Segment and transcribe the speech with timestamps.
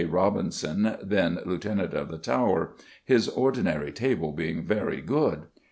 [0.09, 2.73] Robinson, then Lieutenant of the Tower,
[3.05, 5.41] "his ordinary table being very good."